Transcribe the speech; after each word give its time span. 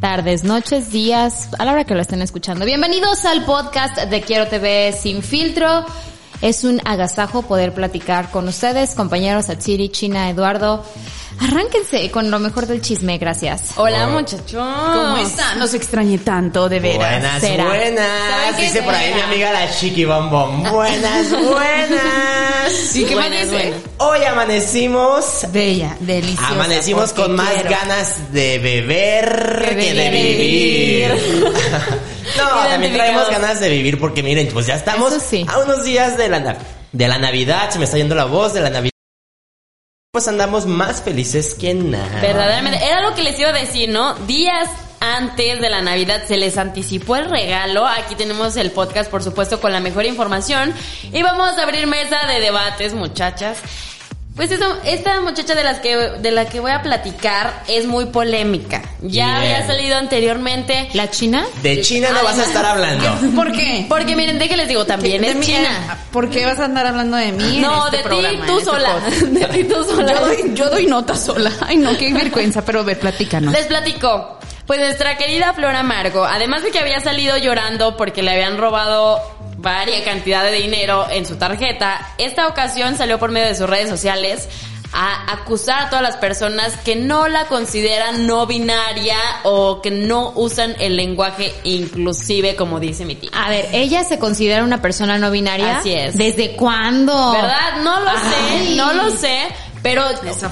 tardes, 0.00 0.44
noches, 0.44 0.90
días, 0.90 1.48
a 1.58 1.64
la 1.64 1.72
hora 1.72 1.84
que 1.84 1.94
lo 1.94 2.00
estén 2.00 2.22
escuchando. 2.22 2.64
Bienvenidos 2.64 3.24
al 3.24 3.44
podcast 3.44 3.98
de 3.98 4.20
Quiero 4.22 4.48
TV 4.48 4.92
Sin 4.92 5.22
Filtro. 5.22 5.84
Es 6.42 6.64
un 6.64 6.80
agasajo 6.84 7.42
poder 7.42 7.72
platicar 7.72 8.30
con 8.30 8.48
ustedes, 8.48 8.90
compañeros 8.94 9.48
Atsiri, 9.48 9.88
China, 9.88 10.28
Eduardo. 10.28 10.84
Arránquense 11.40 12.10
con 12.12 12.30
lo 12.30 12.38
mejor 12.38 12.66
del 12.66 12.80
chisme, 12.80 13.18
gracias. 13.18 13.72
Hola, 13.76 14.06
muchachos. 14.06 14.52
¿Cómo 14.52 15.16
están? 15.16 15.58
Nos 15.58 15.74
extrañé 15.74 16.18
tanto, 16.18 16.68
de 16.68 16.78
veras. 16.78 16.98
Buenas, 17.20 17.40
Será. 17.40 17.64
buenas. 17.66 18.56
Dice 18.56 18.82
por 18.82 18.94
ahí 18.94 19.12
mi 19.14 19.20
amiga 19.20 19.52
la 19.52 19.68
Chiqui 19.74 20.04
Bombón. 20.04 20.62
Buenas, 20.70 21.30
buenas. 21.32 22.94
¿Y 22.94 23.04
qué 23.04 23.14
Buenas, 23.14 23.50
buenas. 23.50 23.80
Hoy 23.98 24.22
amanecimos. 24.24 25.46
Bella, 25.50 25.96
deliciosa. 25.98 26.48
Amanecimos 26.50 27.12
con 27.12 27.34
más 27.34 27.50
quiero. 27.52 27.70
ganas 27.70 28.32
de 28.32 28.58
beber 28.60 29.74
Que 29.76 29.94
de 29.94 30.10
vivir. 30.10 31.54
no, 32.36 32.68
también 32.68 32.92
traemos 32.92 33.30
ganas 33.30 33.60
de 33.60 33.68
vivir 33.68 33.98
porque 33.98 34.22
miren, 34.22 34.48
pues 34.52 34.66
ya 34.66 34.74
estamos 34.74 35.12
sí. 35.22 35.46
a 35.48 35.58
unos 35.58 35.84
días 35.84 36.16
de 36.16 36.28
la, 36.28 36.58
de 36.92 37.08
la 37.08 37.18
Navidad. 37.18 37.70
Se 37.70 37.78
me 37.78 37.84
está 37.84 37.96
yendo 37.96 38.14
la 38.14 38.24
voz 38.24 38.54
de 38.54 38.60
la 38.60 38.70
Navidad. 38.70 38.90
Pues 40.12 40.28
andamos 40.28 40.66
más 40.66 41.02
felices 41.02 41.54
que 41.54 41.74
nada. 41.74 42.20
Verdaderamente, 42.20 42.84
era 42.84 43.00
lo 43.00 43.14
que 43.14 43.24
les 43.24 43.38
iba 43.38 43.48
a 43.48 43.52
decir, 43.52 43.88
¿no? 43.88 44.14
Días 44.26 44.68
antes 45.00 45.60
de 45.60 45.70
la 45.70 45.82
Navidad 45.82 46.22
se 46.26 46.36
les 46.36 46.56
anticipó 46.56 47.16
el 47.16 47.28
regalo. 47.28 47.86
Aquí 47.86 48.14
tenemos 48.14 48.56
el 48.56 48.70
podcast, 48.70 49.10
por 49.10 49.22
supuesto, 49.22 49.60
con 49.60 49.72
la 49.72 49.80
mejor 49.80 50.06
información. 50.06 50.72
Y 51.12 51.22
vamos 51.22 51.58
a 51.58 51.62
abrir 51.62 51.86
mesa 51.86 52.26
de 52.26 52.40
debates, 52.40 52.94
muchachas. 52.94 53.58
Pues 54.36 54.50
eso, 54.50 54.66
esta 54.84 55.20
muchacha 55.20 55.54
de 55.54 55.62
las 55.62 55.78
que 55.78 55.94
de 55.96 56.30
la 56.32 56.46
que 56.46 56.58
voy 56.58 56.72
a 56.72 56.82
platicar 56.82 57.62
es 57.68 57.86
muy 57.86 58.06
polémica. 58.06 58.82
Ya 59.00 59.26
Bien. 59.26 59.30
había 59.36 59.66
salido 59.66 59.96
anteriormente. 59.96 60.88
¿La 60.92 61.08
China? 61.08 61.46
De 61.62 61.80
China 61.82 62.08
no 62.12 62.24
vas 62.24 62.38
a 62.40 62.42
estar 62.44 62.64
hablando. 62.66 63.04
¿Por 63.36 63.52
qué? 63.52 63.86
Porque 63.88 64.16
miren, 64.16 64.40
de 64.40 64.48
que 64.48 64.56
les 64.56 64.66
digo, 64.66 64.84
también 64.84 65.22
es 65.22 65.38
China. 65.40 65.98
¿Por 66.12 66.30
qué 66.30 66.44
vas 66.46 66.58
a 66.58 66.64
andar 66.64 66.84
hablando 66.86 67.16
de 67.16 67.30
mí? 67.30 67.56
en 67.56 67.62
No, 67.62 67.86
este 67.86 67.98
de 67.98 68.02
ti, 68.02 68.38
tú 68.46 68.58
este 68.58 68.64
sola. 68.64 68.92
podcast? 68.94 69.16
De 69.22 69.46
ti, 69.46 69.64
tú 69.64 69.84
sola. 69.84 70.12
Yo 70.12 70.20
doy, 70.26 70.54
yo 70.54 70.70
doy 70.70 70.86
nota 70.86 71.14
sola. 71.16 71.52
Ay, 71.60 71.76
no, 71.76 71.96
qué 71.96 72.12
vergüenza, 72.12 72.64
pero 72.64 72.82
ver, 72.82 72.98
platícanos. 72.98 73.52
Les 73.52 73.66
platico. 73.66 74.38
Pues 74.66 74.80
nuestra 74.80 75.16
querida 75.18 75.52
Flor 75.52 75.76
Amargo, 75.76 76.24
además 76.24 76.62
de 76.62 76.70
que 76.70 76.78
había 76.78 76.98
salido 76.98 77.36
llorando 77.36 77.98
porque 77.98 78.22
le 78.22 78.30
habían 78.30 78.56
robado 78.56 79.20
varia 79.64 80.04
cantidad 80.04 80.44
de 80.44 80.52
dinero 80.52 81.06
en 81.10 81.26
su 81.26 81.34
tarjeta, 81.34 82.14
esta 82.18 82.46
ocasión 82.46 82.96
salió 82.96 83.18
por 83.18 83.32
medio 83.32 83.48
de 83.48 83.56
sus 83.56 83.68
redes 83.68 83.88
sociales 83.88 84.48
a 84.94 85.32
acusar 85.32 85.86
a 85.86 85.90
todas 85.90 86.02
las 86.04 86.16
personas 86.16 86.76
que 86.78 86.94
no 86.94 87.26
la 87.26 87.46
consideran 87.46 88.28
no 88.28 88.46
binaria 88.46 89.18
o 89.42 89.82
que 89.82 89.90
no 89.90 90.30
usan 90.36 90.76
el 90.78 90.96
lenguaje 90.96 91.52
inclusive 91.64 92.54
como 92.54 92.78
dice 92.78 93.04
mi 93.04 93.16
tía. 93.16 93.30
A 93.34 93.50
ver, 93.50 93.66
¿ella 93.72 94.04
se 94.04 94.20
considera 94.20 94.62
una 94.62 94.80
persona 94.80 95.18
no 95.18 95.32
binaria? 95.32 95.78
Así 95.78 95.92
es. 95.92 96.16
¿Desde 96.16 96.52
cuándo? 96.54 97.32
¿Verdad? 97.32 97.82
No 97.82 98.00
lo 98.00 98.10
Ay. 98.10 98.68
sé, 98.68 98.76
no 98.76 98.92
lo 98.92 99.10
sé. 99.10 99.48
Pero 99.84 100.02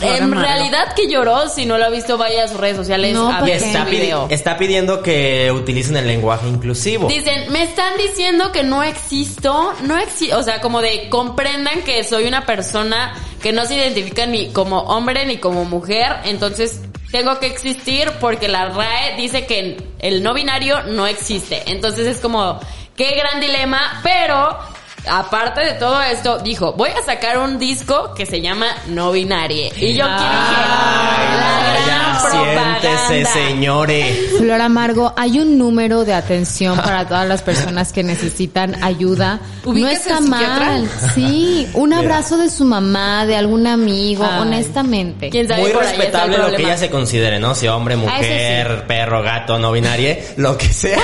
en 0.02 0.30
realidad 0.30 0.94
que 0.94 1.08
lloró, 1.08 1.48
si 1.48 1.64
no 1.64 1.78
lo 1.78 1.86
ha 1.86 1.88
visto, 1.88 2.18
vaya 2.18 2.44
a 2.44 2.48
sus 2.48 2.58
redes 2.60 2.76
sociales 2.76 3.14
No, 3.14 3.32
a 3.32 3.38
¿por 3.38 3.48
Y 3.48 3.52
ver 3.52 3.62
está, 3.62 3.86
pidi- 3.86 4.26
está 4.28 4.56
pidiendo 4.58 5.02
que 5.02 5.50
utilicen 5.50 5.96
el 5.96 6.06
lenguaje 6.06 6.46
inclusivo. 6.48 7.08
Dicen, 7.08 7.50
me 7.50 7.62
están 7.62 7.96
diciendo 7.96 8.52
que 8.52 8.62
no 8.62 8.82
existo, 8.82 9.72
no 9.84 9.96
existo, 9.98 10.38
o 10.38 10.42
sea, 10.42 10.60
como 10.60 10.82
de 10.82 11.08
comprendan 11.08 11.80
que 11.82 12.04
soy 12.04 12.26
una 12.26 12.44
persona 12.44 13.14
que 13.42 13.52
no 13.52 13.64
se 13.64 13.76
identifica 13.76 14.26
ni 14.26 14.50
como 14.52 14.80
hombre 14.80 15.24
ni 15.24 15.38
como 15.38 15.64
mujer, 15.64 16.14
entonces 16.24 16.82
tengo 17.10 17.38
que 17.40 17.46
existir 17.46 18.12
porque 18.20 18.48
la 18.48 18.66
RAE 18.68 19.16
dice 19.16 19.46
que 19.46 19.78
el 19.98 20.22
no 20.22 20.34
binario 20.34 20.82
no 20.84 21.06
existe. 21.06 21.62
Entonces 21.66 22.06
es 22.06 22.18
como, 22.18 22.60
qué 22.96 23.14
gran 23.16 23.40
dilema, 23.40 24.00
pero 24.02 24.58
aparte 25.08 25.60
de 25.62 25.72
todo 25.74 26.00
esto, 26.02 26.38
dijo, 26.38 26.72
voy 26.72 26.90
a 26.90 27.02
sacar 27.02 27.38
un 27.38 27.58
disco 27.58 28.14
que 28.14 28.26
se 28.26 28.40
llama 28.40 28.66
No 28.86 29.12
Binarie. 29.12 29.72
Y 29.76 29.94
yo 29.94 30.04
quiero 30.04 30.16
la 30.16 31.82
gran 31.86 32.11
siéntese, 32.30 33.24
señores. 33.32 34.16
Flor 34.38 34.60
Amargo, 34.60 35.12
hay 35.16 35.38
un 35.38 35.58
número 35.58 36.04
de 36.04 36.14
atención 36.14 36.76
para 36.76 37.06
todas 37.06 37.28
las 37.28 37.42
personas 37.42 37.92
que 37.92 38.02
necesitan 38.02 38.82
ayuda. 38.82 39.40
No 39.64 39.70
¿Ubicas 39.72 39.92
está 40.06 40.20
mal. 40.20 40.88
Sí, 41.14 41.68
un 41.74 41.92
abrazo 41.92 42.36
de 42.38 42.50
su 42.50 42.64
mamá, 42.64 43.26
de 43.26 43.36
algún 43.36 43.66
amigo, 43.66 44.24
Ay. 44.24 44.40
honestamente. 44.40 45.30
¿Quién 45.30 45.48
sabe? 45.48 45.62
Muy 45.62 45.72
respetable 45.72 46.38
lo 46.38 46.50
que 46.56 46.62
ella 46.62 46.76
se 46.76 46.90
considere, 46.90 47.38
¿no? 47.38 47.54
Si 47.54 47.68
hombre, 47.68 47.94
Ah, 47.94 47.96
mujer, 47.98 48.84
perro, 48.86 49.22
gato, 49.22 49.58
no 49.58 49.70
binarie, 49.72 50.24
lo 50.36 50.56
que 50.56 50.68
sea. 50.72 50.98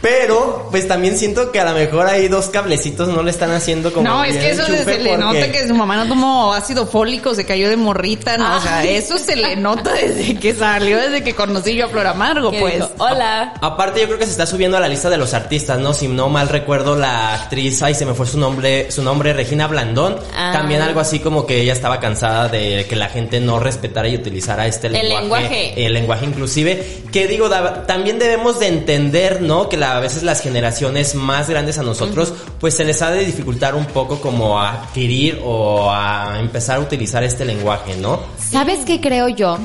Pero, 0.00 0.68
pues 0.70 0.88
también 0.88 1.18
siento 1.18 1.52
que 1.52 1.60
a 1.60 1.64
lo 1.64 1.72
mejor 1.72 2.06
hay 2.06 2.28
dos 2.28 2.46
cablecitos 2.46 3.08
no 3.08 3.22
le 3.22 3.30
están 3.30 3.50
haciendo 3.50 3.92
como 3.92 4.08
No, 4.08 4.24
es 4.24 4.36
que 4.36 4.50
eso 4.50 4.64
se 4.64 4.98
le 4.98 5.18
nota 5.18 5.52
que 5.52 5.68
su 5.68 5.74
mamá 5.74 5.96
no 5.96 6.06
tomó 6.08 6.54
ácido 6.54 6.86
fólico, 6.86 7.34
se 7.34 7.44
cayó 7.44 7.68
de 7.68 7.76
morrita, 7.76 8.38
no, 8.38 8.56
o 8.56 8.60
sea, 8.60 8.84
eso 8.84 9.18
se 9.18 9.36
le 9.36 9.56
nota 9.56 9.92
desde 9.92 10.36
que 10.36 10.49
salió, 10.54 10.98
desde 10.98 11.22
que 11.22 11.34
conocí 11.34 11.74
yo 11.74 11.86
a 11.86 11.88
Flor 11.88 12.06
Amargo, 12.06 12.50
Que 12.50 12.60
pues. 12.60 12.74
dijo, 12.74 12.90
Hola. 12.98 13.54
Aparte 13.60 14.00
yo 14.00 14.06
creo 14.06 14.18
que 14.18 14.24
se 14.26 14.32
está 14.32 14.46
subiendo 14.46 14.76
a 14.76 14.80
la 14.80 14.88
lista 14.88 15.08
de 15.10 15.16
los 15.16 15.34
artistas, 15.34 15.78
¿no? 15.78 15.92
Si 15.94 16.08
no 16.08 16.28
mal 16.28 16.48
recuerdo 16.48 16.96
la 16.96 17.34
actriz, 17.34 17.82
ay 17.82 17.94
se 17.94 18.06
me 18.06 18.14
fue 18.14 18.26
su 18.26 18.38
nombre, 18.38 18.90
su 18.90 19.02
nombre 19.02 19.32
Regina 19.32 19.66
Blandón, 19.66 20.16
Ah. 20.36 20.50
también 20.52 20.82
algo 20.82 21.00
así 21.00 21.18
como 21.20 21.46
que 21.46 21.60
ella 21.60 21.72
estaba 21.72 22.00
cansada 22.00 22.48
de 22.48 22.86
que 22.88 22.96
la 22.96 23.08
gente 23.08 23.40
no 23.40 23.58
respetara 23.60 24.08
y 24.08 24.14
utilizara 24.16 24.66
este 24.66 24.86
El 24.88 24.92
lenguaje, 24.94 25.20
lenguaje. 25.22 25.86
el 25.86 25.92
lenguaje 25.94 26.26
inclusive, 26.26 27.02
que 27.12 27.26
digo, 27.26 27.48
da- 27.48 27.86
también 27.86 28.18
debemos 28.18 28.58
de 28.60 28.68
entender, 28.68 29.42
¿no? 29.42 29.68
Que 29.68 29.76
la- 29.76 29.96
a 29.96 30.00
veces 30.00 30.22
las 30.22 30.40
generaciones 30.40 31.14
más 31.14 31.48
grandes 31.48 31.78
a 31.78 31.82
nosotros, 31.82 32.32
pues 32.58 32.74
se 32.74 32.84
les 32.84 33.02
ha 33.02 33.10
de 33.10 33.24
dificultar 33.24 33.74
un 33.74 33.86
poco 33.86 34.20
como 34.20 34.60
a 34.60 34.72
adquirir 34.82 35.40
o 35.44 35.90
a 35.90 36.38
empezar 36.40 36.76
a 36.76 36.80
utilizar 36.80 37.22
este 37.24 37.44
lenguaje, 37.44 37.96
¿no? 37.96 38.20
¿Sabes 38.38 38.80
qué 38.86 39.00
creo 39.00 39.28
yo? 39.28 39.58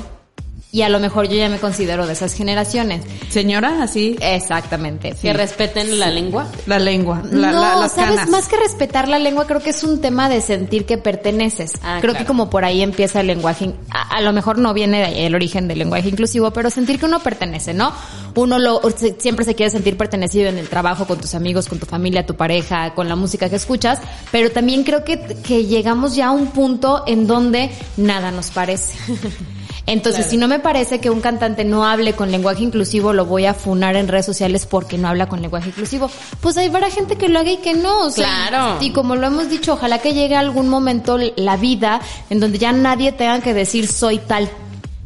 Y 0.75 0.81
a 0.81 0.89
lo 0.89 0.99
mejor 0.99 1.29
yo 1.29 1.37
ya 1.37 1.47
me 1.47 1.57
considero 1.57 2.05
de 2.05 2.11
esas 2.11 2.33
generaciones. 2.33 3.03
Señora, 3.29 3.81
así, 3.81 4.17
Exactamente. 4.19 5.15
Que 5.21 5.31
respeten 5.31 5.99
la 5.99 6.09
lengua. 6.09 6.47
la 6.65 6.79
lengua, 6.79 7.21
la, 7.31 7.51
no, 7.53 7.61
la- 7.61 7.75
las 7.77 7.93
sabes, 7.93 8.15
canas. 8.17 8.29
más 8.29 8.49
que 8.49 8.57
respetar 8.57 9.07
la 9.07 9.17
lengua, 9.17 9.47
creo 9.47 9.61
que 9.61 9.69
es 9.69 9.83
un 9.85 10.01
tema 10.01 10.27
de 10.27 10.41
sentir 10.41 10.85
que 10.85 10.97
perteneces. 10.97 11.75
Ah, 11.81 11.99
creo 12.01 12.11
claro. 12.11 12.25
que 12.25 12.27
como 12.27 12.49
por 12.49 12.65
ahí 12.65 12.81
empieza 12.81 13.21
el 13.21 13.27
lenguaje, 13.27 13.71
a, 13.89 14.17
a 14.17 14.21
lo 14.21 14.33
mejor 14.33 14.57
no 14.57 14.73
viene 14.73 14.97
de 14.97 15.05
ahí 15.05 15.19
el 15.25 15.33
origen 15.35 15.69
del 15.69 15.79
lenguaje 15.79 16.09
inclusivo, 16.09 16.51
pero 16.51 16.69
sentir 16.69 16.99
que 16.99 17.05
uno 17.05 17.21
pertenece, 17.21 17.73
¿no? 17.73 17.93
Uno 18.35 18.59
lo, 18.59 18.81
se- 18.97 19.15
siempre 19.17 19.45
se 19.45 19.55
quiere 19.55 19.69
sentir 19.71 19.95
pertenecido 19.95 20.49
en 20.49 20.57
el 20.57 20.67
trabajo, 20.67 21.05
con 21.07 21.19
tus 21.21 21.35
amigos, 21.35 21.69
con 21.69 21.79
tu 21.79 21.85
familia, 21.85 22.25
tu 22.25 22.35
pareja, 22.35 22.93
con 22.95 23.07
la 23.07 23.15
música 23.15 23.49
que 23.49 23.55
escuchas, 23.55 23.99
pero 24.29 24.51
también 24.51 24.83
creo 24.83 25.05
que, 25.05 25.19
que 25.41 25.63
llegamos 25.65 26.17
ya 26.17 26.27
a 26.27 26.31
un 26.31 26.47
punto 26.47 27.05
en 27.07 27.27
donde 27.27 27.71
nada 27.95 28.31
nos 28.31 28.51
parece. 28.51 28.97
Entonces, 29.87 30.21
Claro. 30.21 30.31
si 30.31 30.37
no 30.37 30.47
me 30.47 30.59
parece 30.59 30.99
que 30.99 31.09
un 31.09 31.21
cantante 31.21 31.63
no 31.63 31.85
hable 31.85 32.13
con 32.13 32.31
lenguaje 32.31 32.63
inclusivo, 32.63 33.13
lo 33.13 33.25
voy 33.25 33.45
a 33.45 33.53
funar 33.53 33.95
en 33.95 34.07
redes 34.07 34.25
sociales 34.25 34.65
porque 34.65 34.97
no 34.97 35.07
habla 35.07 35.27
con 35.27 35.41
lenguaje 35.41 35.69
inclusivo. 35.69 36.09
Pues 36.41 36.57
hay 36.57 36.67
habrá 36.67 36.89
gente 36.89 37.17
que 37.17 37.29
lo 37.29 37.39
haga 37.39 37.51
y 37.51 37.57
que 37.57 37.73
no. 37.75 38.05
o 38.05 38.09
sea, 38.11 38.47
Claro. 38.47 38.77
Y 38.81 38.91
como 38.91 39.15
lo 39.15 39.27
hemos 39.27 39.49
dicho, 39.49 39.73
ojalá 39.73 39.99
que 39.99 40.13
llegue 40.13 40.35
algún 40.35 40.69
momento 40.69 41.17
la 41.35 41.55
vida 41.57 42.01
en 42.29 42.39
donde 42.39 42.57
ya 42.57 42.71
nadie 42.71 43.11
tenga 43.11 43.41
que 43.41 43.53
decir 43.53 43.87
soy 43.87 44.17
tal. 44.19 44.49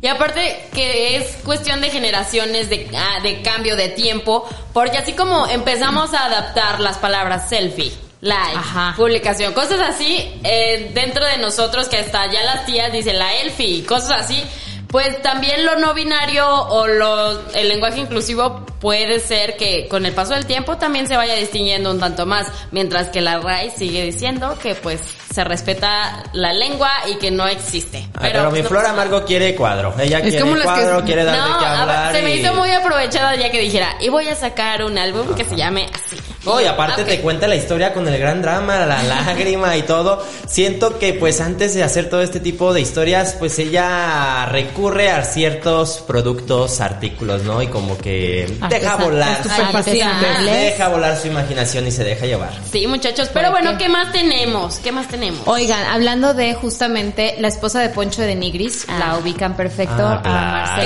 Y 0.01 0.07
aparte 0.07 0.69
que 0.73 1.17
es 1.17 1.25
cuestión 1.43 1.81
de 1.81 1.89
generaciones, 1.89 2.69
de, 2.69 2.89
ah, 2.97 3.21
de 3.21 3.41
cambio 3.41 3.75
de 3.75 3.89
tiempo, 3.89 4.45
porque 4.71 4.97
así 4.97 5.11
como 5.11 5.45
empezamos 5.47 6.13
a 6.13 6.25
adaptar 6.25 6.79
las 6.79 6.97
palabras 6.99 7.49
selfie, 7.49 7.91
like, 8.21 8.55
Ajá. 8.55 8.93
publicación, 8.95 9.51
cosas 9.53 9.81
así, 9.81 10.39
eh, 10.45 10.91
dentro 10.93 11.25
de 11.25 11.37
nosotros 11.39 11.89
que 11.89 11.97
hasta 11.97 12.31
ya 12.31 12.43
las 12.43 12.65
tías 12.65 12.93
dicen 12.93 13.19
la 13.19 13.33
elfie, 13.41 13.85
cosas 13.85 14.23
así, 14.23 14.41
pues 14.89 15.21
también 15.21 15.65
lo 15.65 15.75
no 15.77 15.93
binario 15.93 16.47
o 16.47 16.87
lo, 16.87 17.49
el 17.53 17.67
lenguaje 17.69 17.99
inclusivo 17.99 18.65
puede 18.79 19.19
ser 19.19 19.55
que 19.55 19.87
con 19.87 20.05
el 20.05 20.13
paso 20.13 20.33
del 20.33 20.45
tiempo 20.47 20.77
también 20.77 21.07
se 21.07 21.15
vaya 21.15 21.35
distinguiendo 21.35 21.91
un 21.91 21.99
tanto 21.99 22.25
más, 22.25 22.47
mientras 22.71 23.09
que 23.09 23.21
la 23.21 23.39
RAI 23.39 23.71
sigue 23.71 24.03
diciendo 24.03 24.57
que 24.61 24.73
pues 24.75 24.99
se 25.33 25.43
respeta 25.43 26.23
la 26.33 26.53
lengua 26.53 26.89
y 27.07 27.15
que 27.15 27.29
no 27.29 27.45
existe. 27.47 28.07
Ah, 28.15 28.19
pero, 28.21 28.49
mi 28.51 28.61
no 28.63 28.67
Flor. 28.69 28.85
Amargo 28.87 29.23
quiere 29.25 29.53
cuadro. 29.55 29.93
Ella 29.99 30.17
Es 30.17 30.23
quiere 30.23 30.39
como 30.41 30.55
las 30.55 30.67
que- 30.67 30.81
cuadro, 30.81 31.05
quiere 31.05 31.23
dar 31.23 31.35
de 31.35 31.39
No, 31.51 31.59
qué 31.59 31.85
ver, 31.93 32.15
se 32.15 32.21
me 32.23 32.35
hizo 32.37 32.53
muy 32.55 32.71
aprovechada 32.71 33.35
ya 33.35 33.51
que 33.51 33.59
dijera, 33.61 33.95
y 33.99 34.09
voy 34.09 34.27
a 34.27 34.35
sacar 34.35 34.83
un 34.83 34.97
álbum 34.97 35.35
que 35.35 35.45
se 35.45 35.55
llame 35.55 35.87
así. 35.93 36.18
No, 36.49 36.59
y 36.59 36.65
aparte 36.65 37.03
te 37.03 37.21
cuenta 37.21 37.47
la 37.47 37.55
historia 37.55 37.93
con 37.93 38.07
el 38.07 38.17
gran 38.17 38.41
drama, 38.41 38.83
la 38.87 39.03
lágrima 39.25 39.77
y 39.77 39.83
todo. 39.83 40.25
Siento 40.47 40.97
que 40.97 41.13
pues 41.13 41.41
antes 41.41 41.75
de 41.75 41.83
hacer 41.83 42.09
todo 42.09 42.23
este 42.23 42.39
tipo 42.39 42.73
de 42.73 42.81
historias, 42.81 43.35
pues 43.37 43.59
ella 43.59 44.47
recurre 44.47 45.11
a 45.11 45.23
ciertos 45.23 46.03
productos, 46.07 46.81
artículos, 46.81 47.43
¿no? 47.43 47.61
Y 47.61 47.67
como 47.67 47.99
que 47.99 48.51
deja 48.67 48.95
volar. 48.95 49.43
Deja 49.43 50.89
volar 50.89 51.17
su 51.17 51.27
imaginación 51.27 51.85
y 51.85 51.91
se 51.91 52.03
deja 52.03 52.25
llevar. 52.25 52.49
Sí, 52.71 52.87
muchachos, 52.87 53.29
pero 53.31 53.51
¿Por 53.51 53.61
bueno, 53.61 53.77
qué? 53.77 53.85
¿qué 53.85 53.89
más 53.89 54.11
tenemos? 54.11 54.79
¿Qué 54.79 54.91
más 54.91 55.07
tenemos? 55.07 55.41
Oigan, 55.45 55.85
hablando 55.85 56.33
de 56.33 56.55
justamente 56.55 57.35
la 57.37 57.47
esposa 57.49 57.79
de 57.79 57.89
Poncho 57.89 58.23
de 58.23 58.35
Nigris, 58.35 58.87
la 58.97 59.17
ubican 59.17 59.55
perfecto 59.55 60.19
Ah. 60.23 60.79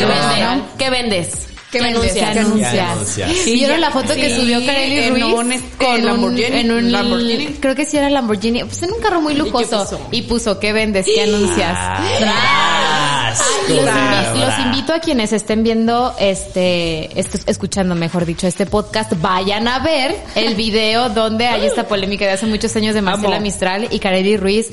¿Qué 0.77 0.89
vendes? 0.89 1.52
¿Qué 1.73 1.79
¿Qué 1.79 1.85
anuncias? 1.85 2.31
¿Qué 2.33 2.39
anuncias? 2.39 3.47
¿Y 3.47 3.53
¿Vieron 3.55 3.81
la 3.81 3.91
foto 3.91 4.13
que 4.15 4.29
sí, 4.29 4.41
subió 4.41 4.65
Kareli 4.65 4.97
en 4.99 5.09
Ruiz? 5.11 5.23
un, 5.25 5.51
este, 5.51 5.77
con 5.85 5.95
un- 5.95 6.05
Lamborghini, 6.05 6.57
en 6.59 6.71
un 6.71 6.91
Lamborghini. 6.91 7.47
Creo 7.59 7.75
que 7.75 7.85
sí 7.85 7.97
era 7.97 8.09
Lamborghini. 8.09 8.63
Pues 8.63 8.81
en 8.83 8.93
un 8.93 9.01
carro 9.01 9.19
muy 9.21 9.33
qué 9.33 9.39
lujoso. 9.39 9.83
puso? 9.83 10.07
Y 10.11 10.21
puso, 10.21 10.59
¿qué 10.59 10.71
vendes? 10.71 11.05
¿Qué 11.05 11.21
anuncias? 11.23 11.75
Ah, 11.75 13.33
los, 13.67 14.59
invito 14.65 14.93
a 14.93 14.99
quienes 14.99 15.33
estén 15.33 15.63
viendo 15.63 16.13
este, 16.19 17.19
esto- 17.19 17.39
escuchando 17.47 17.95
mejor 17.95 18.25
dicho 18.25 18.47
este 18.47 18.65
podcast, 18.65 19.13
vayan 19.21 19.67
a 19.67 19.79
ver 19.79 20.15
el 20.35 20.55
video 20.55 21.09
donde 21.09 21.47
hay 21.47 21.65
esta 21.65 21.87
polémica 21.87 22.25
de 22.25 22.31
hace 22.31 22.45
muchos 22.45 22.75
años 22.75 22.93
de 22.93 23.01
Marcela 23.01 23.37
Amo. 23.37 23.43
Mistral 23.43 23.87
y 23.89 23.99
Kareli 23.99 24.37
Ruiz, 24.37 24.67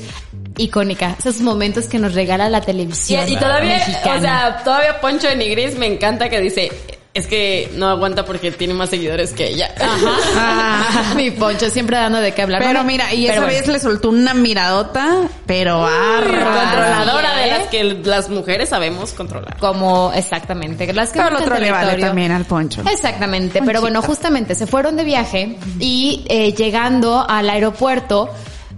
icónica. 0.57 1.15
Esos 1.17 1.39
momentos 1.41 1.85
que 1.85 1.97
nos 1.97 2.13
regala 2.13 2.49
la 2.49 2.59
Y, 2.59 2.61
televisión 2.61 3.27
y 3.27 3.35
todavía, 3.37 3.77
mexicana. 3.77 4.15
o 4.17 4.21
sea, 4.21 4.63
todavía 4.63 4.99
Poncho 5.01 5.27
de 5.27 5.35
Nigris 5.35 5.75
me 5.77 5.87
encanta 5.87 6.29
que 6.29 6.39
dice, 6.39 6.71
es 7.13 7.27
que 7.27 7.69
no 7.75 7.89
aguanta 7.89 8.23
porque 8.23 8.51
tiene 8.51 8.73
más 8.73 8.89
seguidores 8.89 9.33
que 9.33 9.49
ella. 9.49 9.73
Ajá. 9.77 11.13
Mi 11.15 11.31
Poncho 11.31 11.69
siempre 11.69 11.97
dando 11.97 12.21
de 12.21 12.33
qué 12.33 12.41
hablar. 12.41 12.61
Pero 12.63 12.83
mira, 12.85 13.13
y 13.13 13.27
pero 13.27 13.33
esa 13.33 13.41
bueno. 13.41 13.59
vez 13.59 13.67
le 13.67 13.79
soltó 13.79 14.09
una 14.09 14.33
miradota, 14.33 15.27
pero 15.45 15.85
arra. 15.85 16.63
Controladora 16.63 17.35
de 17.35 17.47
las 17.47 17.67
que 17.67 17.83
las 17.83 18.29
mujeres 18.29 18.69
sabemos 18.69 19.11
controlar. 19.11 19.57
como 19.57 20.11
exactamente 20.15 20.91
las 20.93 21.11
que 21.11 21.19
Todo 21.19 21.29
el 21.29 21.35
otro 21.35 21.59
le 21.59 21.71
vale 21.71 21.97
también 21.97 22.31
al 22.31 22.45
Poncho. 22.45 22.81
Exactamente, 22.89 23.61
pero 23.65 23.81
bueno, 23.81 24.01
justamente 24.01 24.55
se 24.55 24.65
fueron 24.65 24.95
de 24.95 25.03
viaje 25.03 25.57
y 25.79 26.25
eh, 26.29 26.53
llegando 26.53 27.25
al 27.27 27.49
aeropuerto, 27.49 28.29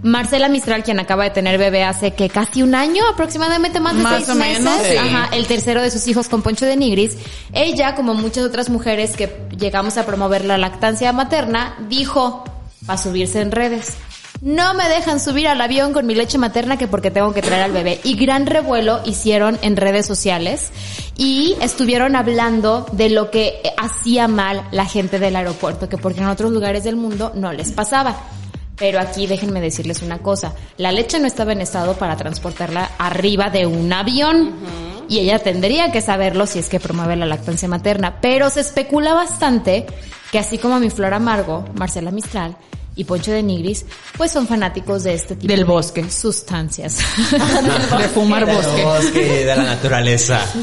Marcela 0.04 0.50
Mistral, 0.50 0.84
quien 0.84 1.00
acaba 1.00 1.24
de 1.24 1.30
tener 1.30 1.56
bebé 1.56 1.82
hace 1.82 2.12
que 2.12 2.28
casi 2.28 2.62
un 2.62 2.74
año, 2.74 3.02
aproximadamente 3.10 3.80
más 3.80 3.96
de 3.96 4.02
Más 4.02 4.16
seis 4.16 4.28
o 4.28 4.34
meses, 4.34 4.62
menos, 4.62 4.82
sí. 4.86 4.96
ajá, 4.98 5.30
el 5.34 5.46
tercero 5.46 5.80
de 5.80 5.90
sus 5.90 6.06
hijos 6.06 6.28
con 6.28 6.42
Poncho 6.42 6.66
de 6.66 6.76
Nigris, 6.76 7.16
ella, 7.54 7.94
como 7.94 8.12
muchas 8.12 8.44
otras 8.44 8.68
mujeres 8.68 9.16
que 9.16 9.34
llegamos 9.58 9.96
a 9.96 10.04
promover 10.04 10.44
la 10.44 10.58
lactancia 10.58 11.10
materna, 11.14 11.74
dijo, 11.88 12.44
para 12.84 12.98
subirse 12.98 13.40
en 13.40 13.50
redes. 13.50 13.96
No 14.42 14.74
me 14.74 14.90
dejan 14.90 15.20
subir 15.20 15.48
al 15.48 15.58
avión 15.62 15.94
con 15.94 16.04
mi 16.04 16.14
leche 16.14 16.36
materna 16.36 16.76
que 16.76 16.86
porque 16.86 17.10
tengo 17.10 17.32
que 17.32 17.40
traer 17.40 17.62
al 17.62 17.72
bebé. 17.72 17.98
Y 18.04 18.14
gran 18.14 18.44
revuelo 18.44 19.00
hicieron 19.06 19.58
en 19.62 19.74
redes 19.74 20.04
sociales 20.04 20.70
y 21.16 21.56
estuvieron 21.62 22.14
hablando 22.14 22.84
de 22.92 23.08
lo 23.08 23.30
que 23.30 23.62
hacía 23.78 24.28
mal 24.28 24.68
la 24.70 24.84
gente 24.84 25.18
del 25.18 25.36
aeropuerto, 25.36 25.88
que 25.88 25.96
porque 25.96 26.20
en 26.20 26.26
otros 26.26 26.52
lugares 26.52 26.84
del 26.84 26.96
mundo 26.96 27.32
no 27.34 27.54
les 27.54 27.72
pasaba. 27.72 28.16
Pero 28.76 29.00
aquí 29.00 29.26
déjenme 29.26 29.60
decirles 29.60 30.02
una 30.02 30.18
cosa, 30.18 30.54
la 30.78 30.92
leche 30.92 31.18
no 31.18 31.26
estaba 31.26 31.52
en 31.52 31.60
estado 31.60 31.94
para 31.94 32.16
transportarla 32.16 32.90
arriba 32.98 33.50
de 33.50 33.66
un 33.66 33.92
avión. 33.92 34.54
Y 35.08 35.18
ella 35.18 35.38
tendría 35.38 35.92
que 35.92 36.00
saberlo 36.00 36.46
si 36.46 36.58
es 36.58 36.68
que 36.68 36.80
promueve 36.80 37.14
la 37.14 37.26
lactancia 37.26 37.68
materna, 37.68 38.20
pero 38.20 38.48
se 38.48 38.60
especula 38.60 39.12
bastante 39.12 39.86
que 40.32 40.38
así 40.38 40.58
como 40.58 40.80
mi 40.80 40.90
Flor 40.90 41.12
Amargo, 41.12 41.64
Marcela 41.74 42.10
Mistral 42.10 42.56
y 42.96 43.04
Poncho 43.04 43.32
de 43.32 43.42
Nigris, 43.42 43.84
pues 44.16 44.30
son 44.32 44.46
fanáticos 44.46 45.02
de 45.04 45.14
este 45.14 45.34
tipo 45.36 45.48
Del 45.50 45.60
de 45.60 45.64
bosque. 45.64 46.08
sustancias. 46.10 46.98
De 47.98 48.08
fumar 48.08 48.46
Del 48.46 48.56
bosque. 48.56 48.82
bosque, 48.84 49.20
de 49.44 49.44
la 49.56 49.56
naturaleza. 49.56 50.40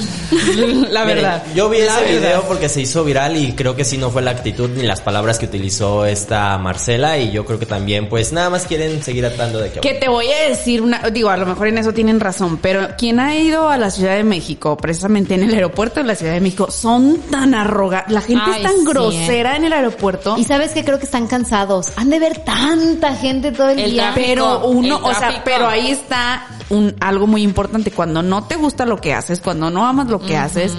La 0.90 1.02
Miren, 1.06 1.16
verdad. 1.24 1.44
yo 1.56 1.70
vi 1.70 1.80
La 1.80 1.84
ese 1.86 2.14
verdad. 2.14 2.20
video 2.20 2.42
porque 2.48 2.70
se 2.70 2.82
hizo 2.82 3.04
viral 3.04 3.38
y 3.38 3.54
creo 3.54 3.76
que 3.76 3.84
sí 3.84 3.98
no 3.98 4.10
fue 4.12 4.22
la 4.22 4.32
actitud 4.32 4.70
ni 4.70 4.84
las 4.84 5.02
palabras 5.02 5.40
que 5.40 5.46
utilizó 5.46 6.06
esta 6.06 6.58
Marcela 6.58 7.18
y 7.18 7.32
yo 7.32 7.46
creo 7.46 7.60
que 7.60 7.66
también 7.66 8.10
pues 8.10 8.32
nada 8.34 8.50
más 8.50 8.66
quieren 8.66 9.04
seguir 9.04 9.26
atando 9.26 9.60
de 9.60 9.72
que 9.72 9.80
Que 9.80 9.94
te 9.96 10.08
voy 10.10 10.28
a 10.32 10.50
decir 10.50 10.82
una, 10.82 11.10
digo, 11.10 11.30
a 11.30 11.38
lo 11.38 11.46
mejor 11.46 11.68
en 11.68 11.78
eso 11.78 11.94
tienen 11.94 12.20
razón, 12.20 12.58
pero 12.58 12.90
quien 12.98 13.20
ha 13.20 13.36
ido 13.36 13.70
a 13.70 13.78
la 13.78 13.90
Ciudad 13.92 14.16
de 14.16 14.24
México, 14.24 14.78
precisamente 14.78 15.34
en 15.36 15.44
el 15.44 15.54
aeropuerto 15.54 16.00
de 16.02 16.06
la 16.08 16.16
Ciudad 16.16 16.34
de 16.34 16.42
México, 16.42 16.70
son 16.72 17.18
tan 17.30 17.54
arrogantes, 17.54 18.14
la 18.14 18.22
gente 18.22 18.44
Ay, 18.46 18.62
es 18.62 18.64
tan 18.64 18.78
sí, 18.80 18.86
grosera 18.86 19.56
en 19.56 19.66
el 19.66 19.74
aeropuerto. 19.74 20.38
y 20.38 20.44
sabes 20.46 20.72
que 20.72 20.84
creo 20.84 21.00
que 21.00 21.06
están 21.06 21.28
cansados. 21.28 21.90
Han 21.96 22.10
de 22.10 22.20
ver 22.22 22.38
tanta 22.46 23.16
gente 23.16 23.52
todo 23.52 23.70
el, 23.70 23.80
El 23.80 23.92
día. 23.92 24.14
tráfico. 24.14 24.26
pero 24.28 24.66
uno, 24.68 24.98
el 24.98 25.04
o 25.04 25.14
sea, 25.14 25.42
pero 25.44 25.68
ahí 25.68 25.92
está 25.92 26.48
un 26.70 26.96
algo 27.02 27.28
muy 27.28 27.44
importante. 27.44 27.92
Cuando 27.92 28.22
no 28.24 28.46
te 28.46 28.56
gusta 28.56 28.86
lo 28.86 29.02
que 29.02 29.14
haces, 29.14 29.42
cuando 29.42 29.70
no 29.70 29.86
amas 29.86 30.08
lo 30.08 30.20
que 30.22 30.38
haces, 30.38 30.72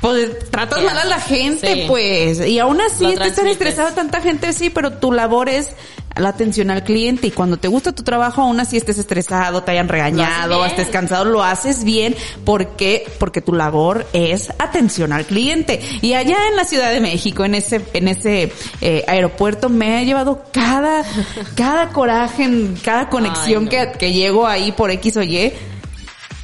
pues 0.00 0.48
tratas 0.50 0.78
¿Qué 0.78 0.86
mal 0.86 0.96
a 0.98 1.04
la 1.04 1.20
gente, 1.20 1.74
Sí. 1.74 1.84
pues. 1.86 2.40
Y 2.46 2.58
aún 2.58 2.80
así, 2.80 3.02
Lo 3.04 3.08
te 3.10 3.14
están 3.14 3.34
transmites. 3.34 3.52
estresada 3.52 3.94
tanta 3.94 4.20
gente, 4.22 4.52
sí, 4.54 4.70
pero 4.70 4.94
tu 4.94 5.12
labor 5.12 5.50
es 5.50 5.68
la 6.16 6.28
atención 6.30 6.70
al 6.70 6.84
cliente. 6.84 7.26
Y 7.28 7.30
cuando 7.30 7.56
te 7.56 7.68
gusta 7.68 7.92
tu 7.92 8.02
trabajo, 8.02 8.42
aún 8.42 8.58
así 8.60 8.76
estés 8.76 8.98
estresado, 8.98 9.62
te 9.62 9.70
hayan 9.72 9.88
regañado, 9.88 10.64
estés 10.66 10.88
cansado, 10.88 11.24
lo 11.24 11.42
haces 11.42 11.84
bien. 11.84 12.14
porque 12.44 13.04
Porque 13.18 13.40
tu 13.40 13.52
labor 13.52 14.06
es 14.12 14.50
atención 14.58 15.12
al 15.12 15.24
cliente. 15.24 15.80
Y 16.02 16.14
allá 16.14 16.36
en 16.50 16.56
la 16.56 16.64
Ciudad 16.64 16.90
de 16.92 17.00
México, 17.00 17.44
en 17.44 17.54
ese, 17.54 17.84
en 17.94 18.08
ese 18.08 18.52
eh, 18.80 19.04
aeropuerto, 19.06 19.68
me 19.68 19.98
ha 19.98 20.02
llevado 20.02 20.44
cada, 20.52 21.04
cada 21.54 21.88
coraje, 21.90 22.44
en 22.44 22.76
cada 22.84 23.08
conexión 23.08 23.68
Ay, 23.70 23.78
no. 23.86 23.92
que, 23.92 23.98
que 23.98 24.12
llego 24.12 24.46
ahí 24.46 24.72
por 24.72 24.90
X 24.90 25.16
o 25.16 25.22
Y. 25.22 25.52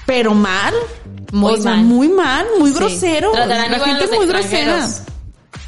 Pero 0.06 0.34
mal. 0.34 0.72
Muy 1.32 1.54
o 1.54 1.56
sea, 1.56 1.72
mal. 1.72 1.84
muy 1.84 2.08
mal, 2.08 2.46
muy 2.60 2.70
Sí. 2.70 2.76
grosero. 2.76 3.32
Tratarán 3.32 3.72
La 3.72 3.80
gente 3.80 4.06
muy 4.16 4.26
grosera. 4.26 4.86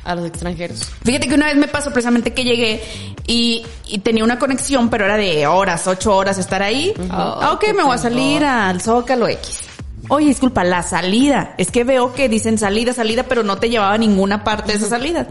A 0.09 0.15
los 0.15 0.27
extranjeros. 0.27 0.91
Fíjate 1.05 1.29
que 1.29 1.35
una 1.35 1.47
vez 1.47 1.57
me 1.57 1.69
pasó 1.69 1.91
precisamente 1.93 2.33
que 2.33 2.43
llegué 2.43 2.81
y, 3.27 3.63
y 3.87 3.99
tenía 3.99 4.25
una 4.25 4.39
conexión, 4.39 4.89
pero 4.89 5.05
era 5.05 5.19
de 5.19 5.47
horas, 5.47 5.87
ocho 5.87 6.17
horas 6.17 6.39
estar 6.39 6.63
ahí. 6.63 6.95
Ah, 7.11 7.51
ok, 7.53 7.75
me 7.77 7.83
voy 7.83 7.95
a 7.95 7.99
salir 7.99 8.43
al 8.43 8.81
Zócalo 8.81 9.29
X. 9.29 9.61
Oye, 10.09 10.29
disculpa, 10.29 10.65
la 10.65 10.83
salida. 10.83 11.55
Es 11.59 11.71
que 11.71 11.85
veo 11.85 12.15
que 12.15 12.31
dicen 12.31 12.57
salida, 12.57 12.95
salida, 12.95 13.25
pero 13.25 13.43
no 13.43 13.59
te 13.59 13.69
llevaba 13.69 13.93
a 13.93 13.99
ninguna 13.99 14.45
parte 14.45 14.73
de 14.73 14.79
esa 14.79 14.89
salida. 14.89 15.29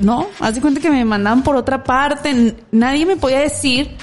No, 0.00 0.26
haz 0.40 0.54
de 0.56 0.60
cuenta 0.60 0.82
que 0.82 0.90
me 0.90 1.02
mandaban 1.06 1.42
por 1.42 1.56
otra 1.56 1.82
parte. 1.82 2.54
Nadie 2.70 3.06
me 3.06 3.16
podía 3.16 3.38
decir. 3.38 3.96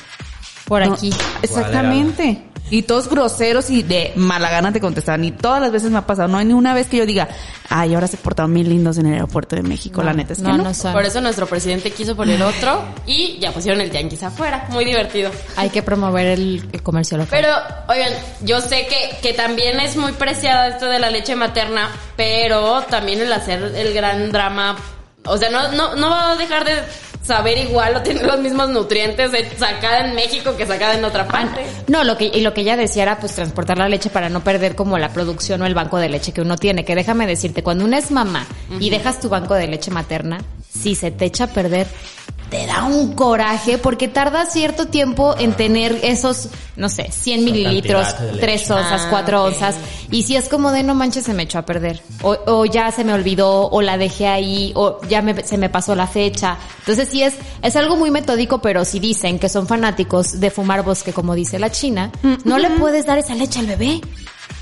Por 0.65 0.83
No, 0.88 0.93
aquí. 0.93 1.13
exactamente. 1.43 2.41
Y 2.71 2.83
todos 2.83 3.09
groseros 3.09 3.69
y 3.69 3.83
de 3.83 4.13
mala 4.15 4.49
gana 4.49 4.71
te 4.71 4.79
contestaban. 4.79 5.23
Y 5.25 5.31
todas 5.31 5.61
las 5.61 5.71
veces 5.71 5.91
me 5.91 5.99
ha 5.99 6.07
pasado. 6.07 6.29
No 6.29 6.37
hay 6.37 6.45
ni 6.45 6.53
una 6.53 6.73
vez 6.73 6.87
que 6.87 6.97
yo 6.97 7.05
diga, 7.05 7.27
ay, 7.69 7.93
ahora 7.93 8.07
se 8.07 8.17
portaron 8.17 8.53
bien 8.53 8.69
lindos 8.69 8.97
en 8.97 9.07
el 9.07 9.13
aeropuerto 9.13 9.55
de 9.55 9.61
México. 9.61 10.01
la 10.01 10.13
neta 10.13 10.33
es 10.33 10.39
que 10.39 10.47
no, 10.47 10.57
no. 10.57 10.71
Por 10.93 11.05
eso 11.05 11.21
nuestro 11.21 11.45
presidente 11.47 11.91
quiso 11.91 12.15
poner 12.15 12.41
otro 12.41 12.83
y 13.05 13.37
ya 13.39 13.51
pusieron 13.51 13.81
el 13.81 13.91
yanquis 13.91 14.23
afuera. 14.23 14.67
Muy 14.69 14.85
divertido. 14.85 15.31
Hay 15.57 15.69
que 15.69 15.83
promover 15.83 16.27
el, 16.27 16.67
el 16.71 16.81
comercio 16.81 17.17
local. 17.17 17.29
Pero, 17.29 17.53
oigan, 17.87 18.13
yo 18.43 18.61
sé 18.61 18.87
que, 18.87 19.17
que 19.21 19.33
también 19.33 19.79
es 19.79 19.97
muy 19.97 20.13
preciada 20.13 20.69
esto 20.69 20.85
de 20.85 20.97
la 20.99 21.09
leche 21.09 21.35
materna, 21.35 21.89
pero 22.15 22.83
también 22.83 23.19
el 23.19 23.31
hacer 23.33 23.61
el 23.75 23.93
gran 23.93 24.31
drama, 24.31 24.77
o 25.25 25.37
sea, 25.37 25.49
no, 25.49 25.71
no, 25.73 25.95
no 25.95 26.09
va 26.09 26.31
a 26.31 26.35
dejar 26.35 26.65
de 26.65 26.73
saber 27.21 27.57
igual 27.57 27.95
o 27.95 28.01
tener 28.01 28.25
los 28.25 28.39
mismos 28.39 28.69
nutrientes 28.69 29.31
sacada 29.57 30.07
en 30.07 30.15
México 30.15 30.55
que 30.57 30.65
sacada 30.65 30.95
en 30.97 31.05
otra 31.05 31.27
parte. 31.27 31.65
No, 31.87 32.03
lo 32.03 32.17
que, 32.17 32.25
y 32.25 32.41
lo 32.41 32.53
que 32.53 32.61
ella 32.61 32.75
decía 32.75 33.03
era 33.03 33.19
pues 33.19 33.35
transportar 33.35 33.77
la 33.77 33.89
leche 33.89 34.09
para 34.09 34.29
no 34.29 34.43
perder 34.43 34.75
como 34.75 34.97
la 34.97 35.09
producción 35.09 35.61
o 35.61 35.65
el 35.65 35.73
banco 35.73 35.97
de 35.97 36.09
leche 36.09 36.31
que 36.31 36.41
uno 36.41 36.57
tiene. 36.57 36.85
Que 36.85 36.95
déjame 36.95 37.27
decirte, 37.27 37.63
cuando 37.63 37.85
uno 37.85 37.97
es 37.97 38.11
mamá 38.11 38.45
y 38.79 38.89
dejas 38.89 39.19
tu 39.19 39.29
banco 39.29 39.53
de 39.53 39.67
leche 39.67 39.91
materna, 39.91 40.39
si 40.69 40.95
se 40.95 41.11
te 41.11 41.25
echa 41.25 41.45
a 41.45 41.47
perder, 41.47 41.87
te 42.51 42.67
da 42.67 42.84
un 42.84 43.13
coraje 43.15 43.77
porque 43.77 44.08
tarda 44.10 44.46
cierto 44.46 44.88
tiempo 44.89 45.34
en 45.39 45.53
tener 45.53 45.98
esos, 46.03 46.50
no 46.75 46.89
sé, 46.89 47.10
100 47.10 47.46
mililitros, 47.46 48.03
cantidad 48.08 48.20
de 48.27 48.34
leche. 48.34 48.41
3 48.46 48.72
onzas, 48.72 49.01
Ah, 49.05 49.08
4 49.10 49.41
ok. 49.41 49.48
onzas. 49.53 49.75
Y 50.12 50.24
si 50.24 50.36
es 50.36 50.50
como 50.50 50.72
de 50.74 50.84
no 50.84 50.93
manches, 50.93 51.24
se 51.24 51.34
me 51.34 51.43
echó 51.43 51.60
a 51.60 51.65
perder. 51.65 52.01
O, 52.22 52.38
o 52.48 52.65
ya 52.65 52.91
se 52.91 53.05
me 53.05 53.13
olvidó, 53.13 53.70
o 53.70 53.81
la 53.81 53.98
dejé 53.98 54.27
ahí, 54.27 54.74
o 54.75 55.00
ya 55.08 55.22
me- 55.22 55.43
se 55.46 55.58
me 55.58 55.70
pasó 55.70 55.96
la 55.96 56.08
fecha. 56.08 56.58
Entonces 56.79 57.08
sí 57.10 57.24
es, 57.24 57.36
es 57.62 57.75
algo 57.77 57.96
muy 57.96 58.12
metódico, 58.12 58.60
pero 58.62 58.84
si 58.84 59.00
dicen 59.00 59.39
que 59.39 59.48
son 59.48 59.65
fanáticos 59.65 60.41
de 60.41 60.51
fumar 60.51 60.84
bosque, 60.84 61.13
como 61.13 61.34
dice 61.36 61.58
la 61.58 61.72
China, 61.72 62.12
no 62.43 62.58
le 62.60 62.70
puedes 62.72 63.05
dar 63.05 63.17
esa 63.17 63.34
leche 63.34 63.60
al 63.62 63.67
bebé. 63.67 64.01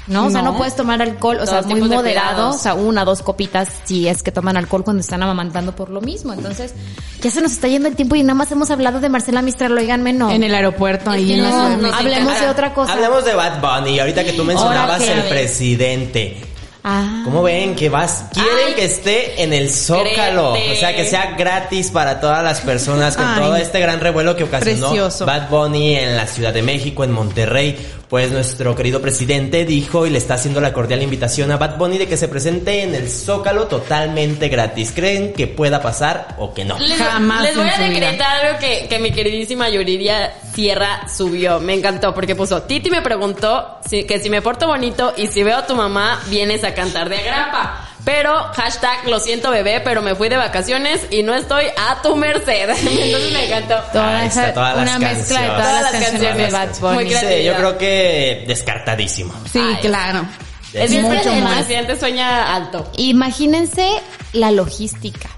¿No? 0.10 0.26
O 0.26 0.30
sea, 0.30 0.42
no 0.42 0.58
puedes 0.58 0.76
tomar 0.76 1.02
alcohol, 1.02 1.38
o 1.40 1.46
sea, 1.46 1.62
Todos 1.62 1.68
muy 1.68 1.76
tipos 1.76 1.90
de 1.90 1.96
moderado, 1.96 2.50
o 2.50 2.58
sea, 2.58 2.74
una, 2.74 3.06
dos 3.06 3.22
copitas 3.22 3.70
si 3.86 4.08
es 4.08 4.24
que 4.24 4.32
toman 4.32 4.58
alcohol 4.58 4.84
cuando 4.84 5.02
están 5.02 5.24
amamantando 5.24 5.76
por 5.76 5.90
lo 5.90 6.02
mismo. 6.02 6.34
Entonces, 6.34 6.74
ya 7.22 7.32
se 7.32 7.42
nos 7.42 7.52
está 7.54 7.68
yendo 7.68 7.88
el 7.88 7.96
tiempo 7.96 8.16
y 8.16 8.24
nada 8.24 8.34
más 8.34 8.52
hemos 8.52 8.72
hablado 8.72 9.00
de 9.00 9.10
Marcela 9.10 9.42
Mistral, 9.42 9.78
oiganme, 9.78 10.12
no. 10.12 10.32
En 10.32 10.44
el 10.44 10.54
aeropuerto 10.54 11.12
ahí 11.12 11.38
no, 11.38 11.78
no, 11.78 11.94
hablemos 11.94 12.40
de 12.40 12.48
otra 12.50 12.74
cosa. 12.74 12.94
Hablemos 12.94 13.24
de 13.24 13.36
Bad 13.36 13.62
Bunny. 13.62 14.00
Ahorita 14.00 14.24
que 14.24 14.34
tú 14.34 14.44
mencionabas 14.44 15.02
el 15.02 15.24
presidente. 15.24 16.50
Ah. 16.84 17.24
¿Cómo 17.26 17.44
ven 17.44 17.76
que 17.76 17.90
vas? 17.90 18.26
Quieren 18.34 18.68
Ay. 18.68 18.74
que 18.74 18.86
esté 18.86 19.44
en 19.44 19.52
el 19.52 19.70
Zócalo. 19.70 20.54
Créete. 20.54 20.74
O 20.74 20.76
sea, 20.78 20.96
que 20.96 21.06
sea 21.06 21.36
gratis 21.38 21.92
para 21.92 22.22
todas 22.22 22.44
las 22.44 22.62
personas 22.62 23.18
con 23.18 23.28
Ay. 23.28 23.42
todo 23.42 23.56
este 23.58 23.80
gran 23.82 24.00
revuelo 24.00 24.36
que 24.36 24.46
ocasionó 24.46 24.88
Precioso. 24.88 25.26
Bad 25.26 25.50
Bunny 25.50 25.98
en 25.98 26.16
la 26.16 26.26
Ciudad 26.26 26.54
de 26.54 26.62
México, 26.62 27.04
en 27.04 27.12
Monterrey. 27.12 27.78
Pues 28.10 28.32
nuestro 28.32 28.76
querido 28.76 29.04
presidente 29.04 29.66
dijo 29.66 30.08
y 30.08 30.10
le 30.10 30.18
está 30.18 30.34
haciendo 30.34 30.60
la 30.60 30.74
cordial 30.74 31.04
invitación 31.04 31.52
a 31.52 31.58
Bad 31.58 31.78
Bunny 31.78 32.00
de 32.00 32.08
que 32.08 32.18
se 32.18 32.28
presente 32.28 32.82
en 32.82 32.96
el 32.96 33.08
Zócalo 33.08 33.68
totalmente 33.68 34.50
gratis. 34.50 34.92
¿Creen 34.96 35.32
que 35.32 35.46
pueda 35.46 35.80
pasar 35.80 36.36
o 36.40 36.52
que 36.52 36.66
no? 36.66 36.80
Les, 36.80 36.98
Jamás 36.98 37.44
les 37.44 37.56
voy 37.56 37.70
a 37.70 37.78
decretar 37.78 38.46
algo 38.46 38.58
que, 38.58 38.88
que 38.90 38.98
mi 38.98 39.12
queridísima 39.12 39.70
Yuridia 39.70 40.34
Sierra 40.56 41.08
subió. 41.08 41.60
Me 41.60 41.76
encantó 41.76 42.12
porque 42.16 42.36
puso, 42.36 42.64
Titi 42.64 42.90
me 42.90 43.04
preguntó 43.04 43.78
si, 43.88 44.06
que 44.06 44.20
si 44.20 44.32
me 44.32 44.42
porto 44.42 44.66
bonito 44.66 45.14
y 45.16 45.28
si 45.28 45.44
veo 45.44 45.58
a 45.58 45.68
tu 45.68 45.76
mamá, 45.76 46.20
vienes 46.32 46.64
a 46.64 46.74
cantar 46.74 47.10
de 47.10 47.18
agrapa. 47.18 47.89
Pero, 48.06 48.34
hashtag, 48.56 49.08
lo 49.08 49.20
siento 49.20 49.52
bebé, 49.52 49.82
pero 49.82 50.02
me 50.02 50.16
fui 50.16 50.30
de 50.30 50.38
vacaciones 50.38 51.02
y 51.12 51.22
no 51.22 51.36
estoy 51.36 51.66
a 51.78 52.02
tu 52.02 52.16
merced. 52.16 52.70
Entonces 52.70 53.32
me 53.34 53.46
encantó. 53.46 53.76
Toda 53.92 54.20
Ahí 54.20 54.28
esa- 54.28 54.48
está, 54.50 54.54
todas 54.54 54.74
una 54.78 54.86
las 54.86 55.00
mezcla 55.00 55.42
de 55.42 55.48
canciones. 55.48 55.50
todas, 55.50 55.80
Todas 55.80 55.82
las 55.94 56.02
canciones 56.12 56.38
de 56.38 56.52
Bad. 56.52 56.80
Bunny. 56.80 56.96
Muy 56.96 57.14
Sí, 57.14 57.44
yo 57.44 57.56
creo 57.56 57.78
que 57.78 58.44
descartadísimo. 58.48 59.34
Sí, 59.52 59.60
Ay. 59.62 59.78
claro. 59.82 60.26
Es 60.74 60.92
mucho 60.92 61.32
el 61.34 61.44
más. 61.44 61.56
presidente 61.56 62.00
sueña 62.00 62.56
alto. 62.56 62.90
Imagínense 62.98 63.90
la 64.34 64.52
logística. 64.52 65.30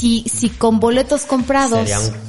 Si, 0.00 0.24
si 0.28 0.48
con 0.48 0.80
boletos 0.80 1.22
comprados. 1.26 1.78
Sería 1.88 1.98
un 2.00 2.04
fue 2.06 2.14
un 2.14 2.26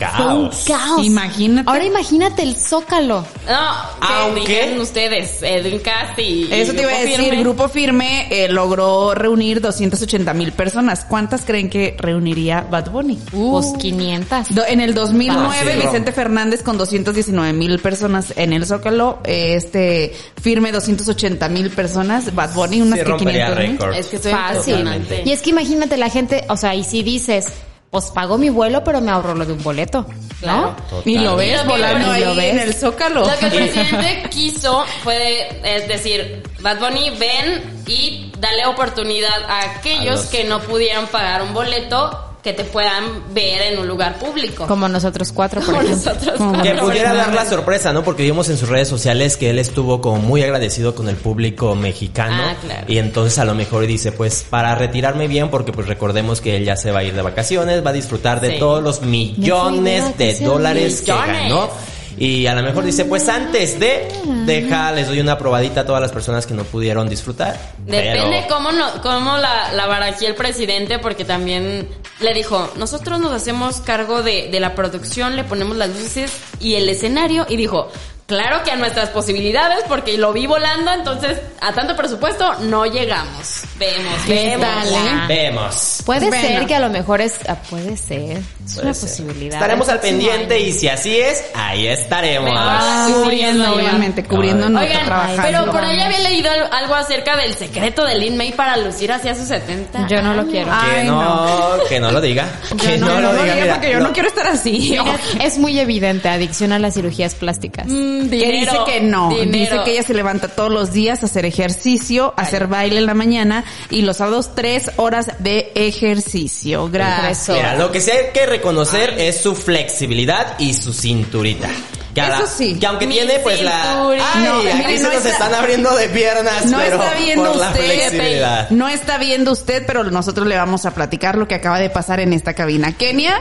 caos. 0.49 0.63
caos. 0.67 1.05
Imagínate. 1.05 1.69
Ahora 1.69 1.85
imagínate 1.85 2.43
el 2.43 2.55
Zócalo. 2.57 3.19
No, 3.21 3.27
que 3.45 4.13
Aunque- 4.13 4.39
dijeron 4.41 4.79
ustedes, 4.79 5.41
Edwin 5.41 5.79
Cast 5.79 6.19
y... 6.19 6.47
Eso 6.51 6.73
te 6.73 6.81
iba 6.81 6.91
a 6.91 6.97
decir, 6.99 7.17
Firme. 7.21 7.39
Grupo 7.41 7.69
Firme 7.69 8.27
eh, 8.29 8.49
logró 8.49 9.13
reunir 9.15 9.61
280 9.61 10.33
mil 10.33 10.51
personas. 10.51 11.05
¿Cuántas 11.05 11.45
creen 11.45 11.69
que 11.69 11.95
reuniría 11.97 12.61
Bad 12.69 12.91
Bunny? 12.91 13.17
Pues 13.31 13.67
500. 13.79 14.53
Do- 14.53 14.65
en 14.67 14.81
el 14.81 14.93
2009, 14.93 15.47
Fácil. 15.47 15.81
Vicente 15.81 16.11
Fernández 16.11 16.63
con 16.63 16.77
219 16.77 17.53
mil 17.53 17.79
personas 17.79 18.33
en 18.35 18.51
el 18.53 18.65
Zócalo, 18.65 19.19
eh, 19.23 19.53
este 19.55 20.13
firme 20.41 20.71
280 20.73 21.47
mil 21.49 21.69
personas, 21.69 22.33
Bad 22.35 22.53
Bunny 22.53 22.81
unas 22.81 22.99
Sí, 22.99 23.05
que 23.05 23.09
rompería 23.11 23.45
500 23.47 23.57
mil. 23.63 23.71
récord. 23.79 23.95
Es 23.95 24.07
que 24.07 24.15
estoy 24.17 24.31
Fácil. 24.33 24.73
totalmente. 24.77 25.23
Y 25.25 25.31
es 25.31 25.41
que 25.41 25.49
imagínate 25.51 25.97
la 25.97 26.09
gente, 26.09 26.43
o 26.49 26.57
sea, 26.57 26.75
y 26.75 26.83
si 26.83 27.01
dices, 27.03 27.47
pues 27.91 28.05
pago 28.11 28.37
mi 28.37 28.49
vuelo, 28.49 28.83
pero 28.83 29.01
me 29.01 29.11
ahorro 29.11 29.35
lo 29.35 29.45
de 29.45 29.53
un 29.53 29.61
boleto. 29.61 30.05
Claro. 30.39 30.75
¿No? 30.91 31.01
Y 31.05 31.19
lo 31.19 31.35
ves 31.35 31.63
volando 31.65 32.07
y 32.07 32.09
ahí 32.21 32.23
lo 32.25 32.35
ves. 32.35 32.53
en 32.53 32.59
el 32.59 32.73
Zócalo. 32.73 33.21
Lo 33.25 33.37
que 33.37 33.45
el 33.45 33.51
presidente 33.51 34.29
quiso 34.31 34.85
fue, 35.03 35.59
es 35.63 35.87
decir, 35.87 36.41
Bad 36.61 36.79
Bunny, 36.79 37.11
ven 37.11 37.83
y 37.85 38.31
dale 38.39 38.65
oportunidad 38.65 39.43
a 39.47 39.71
aquellos 39.75 40.07
A 40.19 40.21
los- 40.21 40.25
que 40.27 40.43
no 40.45 40.59
pudieran 40.61 41.05
pagar 41.07 41.43
un 41.43 41.53
boleto 41.53 42.30
que 42.43 42.53
te 42.53 42.63
puedan 42.63 43.33
ver 43.33 43.61
en 43.73 43.79
un 43.79 43.87
lugar 43.87 44.17
público. 44.17 44.65
Como 44.67 44.87
nosotros 44.87 45.31
cuatro, 45.31 45.61
por 45.61 45.75
Como 45.75 45.81
ejemplo. 45.81 46.11
nosotros. 46.13 46.37
Como- 46.37 46.61
Que 46.63 46.73
pudiera 46.73 47.13
dar 47.13 47.33
la 47.33 47.45
sorpresa, 47.45 47.93
¿no? 47.93 48.03
Porque 48.03 48.23
vimos 48.23 48.49
en 48.49 48.57
sus 48.57 48.67
redes 48.67 48.87
sociales 48.87 49.37
que 49.37 49.49
él 49.51 49.59
estuvo 49.59 50.01
como 50.01 50.17
muy 50.17 50.41
agradecido 50.41 50.95
con 50.95 51.07
el 51.07 51.15
público 51.17 51.75
mexicano. 51.75 52.43
Ah, 52.47 52.55
claro. 52.59 52.85
Y 52.87 52.97
entonces 52.97 53.37
a 53.37 53.45
lo 53.45 53.53
mejor 53.53 53.85
dice, 53.85 54.11
pues 54.11 54.43
para 54.49 54.73
retirarme 54.75 55.27
bien, 55.27 55.49
porque 55.49 55.71
pues 55.71 55.87
recordemos 55.87 56.41
que 56.41 56.55
él 56.57 56.65
ya 56.65 56.75
se 56.77 56.91
va 56.91 56.99
a 56.99 57.03
ir 57.03 57.13
de 57.13 57.21
vacaciones, 57.21 57.85
va 57.85 57.91
a 57.91 57.93
disfrutar 57.93 58.41
de 58.41 58.53
Sí. 58.53 58.59
todos 58.59 58.81
los 58.83 59.01
millones 59.01 60.17
de 60.17 60.39
dólares 60.39 61.01
que 61.01 61.11
ganó. 61.11 61.69
Y 62.17 62.45
a 62.47 62.53
lo 62.55 62.61
mejor 62.63 62.83
dice, 62.83 63.05
pues 63.05 63.27
antes 63.29 63.79
de, 63.79 64.07
deja, 64.45 64.91
les 64.91 65.07
doy 65.07 65.19
una 65.19 65.37
probadita 65.37 65.81
a 65.81 65.85
todas 65.85 66.01
las 66.01 66.11
personas 66.11 66.45
que 66.45 66.53
no 66.53 66.63
pudieron 66.63 67.09
disfrutar. 67.09 67.59
Depende 67.85 68.43
Pero- 68.47 68.55
cómo, 68.55 68.71
no, 68.71 69.01
cómo 69.01 69.37
la, 69.37 69.71
la 69.73 69.87
barajé 69.87 70.27
el 70.27 70.35
presidente, 70.35 70.99
porque 70.99 71.25
también 71.25 71.87
le 72.19 72.33
dijo, 72.33 72.69
nosotros 72.77 73.19
nos 73.19 73.31
hacemos 73.31 73.81
cargo 73.81 74.21
de, 74.23 74.49
de 74.51 74.59
la 74.59 74.75
producción, 74.75 75.35
le 75.35 75.43
ponemos 75.43 75.75
las 75.77 75.89
luces 75.89 76.31
y 76.59 76.75
el 76.75 76.87
escenario, 76.89 77.45
y 77.49 77.55
dijo, 77.57 77.89
claro 78.31 78.63
que 78.63 78.71
a 78.71 78.75
nuestras 78.77 79.09
posibilidades, 79.09 79.79
porque 79.89 80.17
lo 80.17 80.31
vi 80.31 80.47
volando, 80.47 80.93
entonces 80.93 81.37
a 81.59 81.73
tanto 81.73 81.95
presupuesto 81.97 82.53
no 82.61 82.85
llegamos. 82.85 83.63
Vemos, 83.77 84.13
¿Qué 84.25 84.55
vemos. 84.57 84.61
tal, 84.67 84.87
eh? 84.93 85.25
Vemos. 85.27 86.01
Puede 86.05 86.27
Bueno. 86.29 86.47
ser 86.47 86.65
que 86.65 86.75
a 86.75 86.79
lo 86.79 86.89
mejor 86.89 87.19
es, 87.19 87.35
ah, 87.49 87.55
puede 87.69 87.97
ser, 87.97 88.37
es 88.37 88.73
Puede 88.75 88.81
una 88.87 88.93
ser. 88.93 89.09
posibilidad. 89.09 89.55
Estaremos 89.55 89.89
al 89.89 89.99
pendiente 89.99 90.55
año. 90.55 90.65
y 90.65 90.71
si 90.71 90.87
así 90.87 91.17
es, 91.19 91.43
ahí 91.55 91.87
estaremos. 91.87 92.51
Ah, 92.55 93.09
cubriendo, 93.13 93.65
sí, 93.65 93.71
obviamente, 93.71 94.23
cubriendo 94.23 94.69
no 94.69 94.79
Oigan, 94.79 95.05
trabajando. 95.05 95.41
pero 95.43 95.71
por 95.71 95.83
ahí 95.83 95.99
había 95.99 96.19
leído 96.19 96.49
al- 96.51 96.69
algo 96.71 96.95
acerca 96.95 97.35
del 97.35 97.53
secreto 97.55 98.05
de 98.05 98.15
Lin 98.15 98.37
May 98.37 98.53
para 98.53 98.77
lucir 98.77 99.11
hacia 99.11 99.35
sus 99.35 99.47
70. 99.47 100.07
Yo 100.07 100.21
no 100.21 100.33
lo 100.35 100.45
quiero. 100.47 100.71
Que 100.95 101.03
no, 101.03 101.77
que 101.89 101.99
no 101.99 102.11
lo 102.11 102.21
diga. 102.21 102.47
Que 102.81 102.97
no, 102.97 103.07
no, 103.07 103.19
no, 103.19 103.33
lo 103.33 103.43
diga. 103.43 103.43
diga 103.43 103.55
mira, 103.63 103.73
porque 103.75 103.91
yo 103.91 103.99
no 103.99 104.13
quiero 104.13 104.29
estar 104.29 104.47
así. 104.47 104.71
Mira, 104.91 105.03
es 105.43 105.57
muy 105.57 105.77
evidente, 105.79 106.29
adicción 106.29 106.71
a 106.71 106.79
las 106.79 106.93
cirugías 106.93 107.35
plásticas. 107.35 107.87
Mm, 107.87 108.20
Que 108.29 108.35
dice 108.37 108.45
dinero, 108.51 108.85
que 108.85 109.01
no. 109.01 109.29
dinero. 109.29 109.51
Dice 109.51 109.79
que 109.85 109.91
ella 109.93 110.03
se 110.03 110.13
levanta 110.13 110.47
todos 110.47 110.71
los 110.71 110.91
días 110.93 111.23
a 111.23 111.25
hacer 111.25 111.45
ejercicio, 111.45 112.33
a 112.37 112.41
hacer 112.41 112.67
baile 112.67 112.97
en 112.99 113.05
la 113.05 113.13
mañana 113.13 113.63
y 113.89 114.01
los 114.03 114.17
sábados 114.17 114.51
tres 114.55 114.91
horas 114.97 115.31
de 115.39 115.71
ejercicio. 115.75 116.89
Gracias. 116.89 117.49
Mira, 117.57 117.75
lo 117.75 117.91
que 117.91 118.01
sí 118.01 118.11
hay 118.11 118.31
que 118.33 118.45
reconocer 118.45 119.15
es 119.19 119.41
su 119.41 119.55
flexibilidad 119.55 120.55
y 120.59 120.73
su 120.73 120.93
cinturita. 120.93 121.69
Que, 122.13 122.19
Eso 122.19 122.29
la- 122.29 122.45
sí. 122.45 122.77
que 122.77 122.85
aunque 122.87 123.07
Mi 123.07 123.13
tiene 123.15 123.39
pues 123.39 123.61
la... 123.61 124.01
Ay, 124.09 124.43
No, 124.43 124.57
aquí 124.59 124.97
se 124.97 125.03
no 125.03 125.09
nos 125.13 125.17
está- 125.19 125.29
están 125.29 125.53
abriendo 125.55 125.95
de 125.95 126.09
piernas, 126.09 126.65
No 126.65 126.77
pero 126.77 127.01
está 127.01 127.17
viendo 127.17 127.45
por 127.51 127.55
la 127.55 127.67
usted, 127.69 127.85
flexibilidad. 127.85 128.69
No 128.69 128.89
está 128.89 129.17
viendo 129.17 129.51
usted, 129.53 129.83
pero 129.87 130.03
nosotros 130.03 130.45
le 130.45 130.57
vamos 130.57 130.85
a 130.85 130.93
platicar 130.93 131.37
lo 131.37 131.47
que 131.47 131.55
acaba 131.55 131.79
de 131.79 131.89
pasar 131.89 132.19
en 132.19 132.33
esta 132.33 132.53
cabina. 132.53 132.91
Kenia 132.97 133.39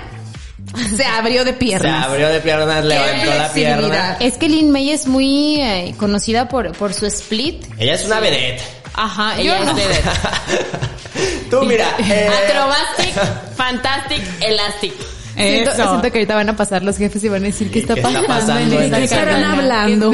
se 0.97 1.05
abrió 1.05 1.45
de 1.45 1.52
Se 1.52 1.57
piernas. 1.59 2.07
abrió 2.07 2.29
de 2.29 2.40
piernas, 2.40 2.85
levantó 2.85 3.35
la 3.35 3.52
pierna. 3.52 4.17
Es 4.21 4.37
que 4.38 4.49
Lin 4.49 4.71
May 4.71 4.90
es 4.90 5.07
muy 5.07 5.61
eh, 5.61 5.95
conocida 5.99 6.49
por, 6.49 6.73
por 6.73 6.95
su 6.95 7.07
split. 7.07 7.64
Ella 7.79 7.95
es 7.95 8.05
una 8.05 8.21
vedette. 8.21 8.62
Ajá, 8.95 9.40
Ella 9.40 9.59
yo 9.59 9.64
es 9.64 9.67
no. 9.67 9.75
de- 9.75 9.85
Tú 11.50 11.62
mira, 11.62 11.87
eh, 11.99 12.29
Acrobatic, 12.49 13.55
Fantastic, 13.57 14.23
Elastic. 14.40 14.93
Siento, 15.37 15.72
siento 15.75 16.02
que 16.02 16.18
ahorita 16.18 16.34
van 16.34 16.49
a 16.50 16.56
pasar 16.56 16.82
los 16.82 16.96
jefes 16.96 17.22
y 17.25 17.28
van 17.28 17.42
a 17.42 17.46
decir 17.46 17.70
qué 17.70 17.78
está 17.80 17.94
¿Qué 17.94 18.00
está 18.00 18.10
pasando, 18.12 18.26
pasando 18.28 18.76
hablando? 18.76 18.96
¿Qué 18.99 18.99
¿Qué 18.99 19.04
estarán 19.04 19.44
hablando? 19.44 20.10